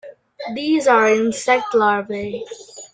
These 0.55 0.87
are 0.87 1.09
insect 1.13 1.75
Larvae. 1.75 2.43